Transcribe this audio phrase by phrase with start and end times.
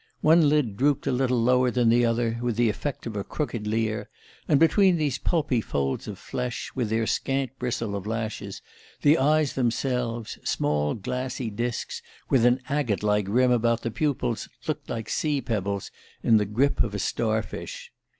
[0.21, 3.67] One lid drooped a little lower than the other, with the effect of a crooked
[3.67, 4.09] leer;
[4.47, 8.63] and between these pulpy folds of flesh, with their scant bristle of lashes,
[9.03, 12.01] the eyes themselves, small glassy disks
[12.31, 15.91] with an agate like rim about the pupils, looked like sea pebbles
[16.23, 17.91] in the grip of a starfish.